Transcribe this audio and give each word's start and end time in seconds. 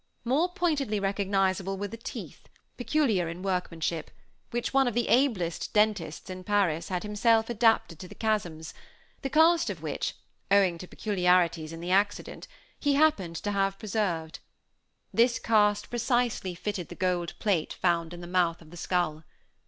More 0.25 0.51
pointedly 0.51 0.99
recognizable 0.99 1.77
were 1.77 1.87
the 1.89 1.95
teeth, 1.95 2.49
peculiar 2.75 3.29
in 3.29 3.43
workmanship, 3.43 4.09
which 4.49 4.73
one 4.73 4.87
of 4.87 4.95
the 4.95 5.07
ablest 5.07 5.73
dentists 5.73 6.27
in 6.27 6.43
Paris 6.43 6.89
had 6.89 7.03
himself 7.03 7.51
adapted 7.51 7.99
to 7.99 8.07
the 8.07 8.15
chasms, 8.15 8.73
the 9.21 9.29
cast 9.29 9.69
of 9.69 9.83
which, 9.83 10.15
owing 10.49 10.79
to 10.79 10.87
peculiarities 10.87 11.71
in 11.71 11.81
the 11.81 11.91
accident, 11.91 12.47
he 12.79 12.95
happened 12.95 13.35
to 13.35 13.51
have 13.51 13.77
preserved. 13.77 14.39
This 15.13 15.37
cast 15.37 15.91
precisely 15.91 16.55
fitted 16.55 16.89
the 16.89 16.95
gold 16.95 17.33
plate 17.37 17.73
found 17.73 18.11
in 18.11 18.21
the 18.21 18.25
mouth 18.25 18.59
of 18.59 18.71
the 18.71 18.77
skull. 18.77 19.23